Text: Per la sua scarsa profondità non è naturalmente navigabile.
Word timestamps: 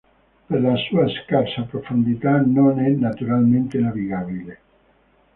Per 0.47 0.59
la 0.61 0.75
sua 0.77 1.07
scarsa 1.09 1.61
profondità 1.61 2.41
non 2.43 2.79
è 2.79 2.87
naturalmente 2.89 3.77
navigabile. 3.77 4.59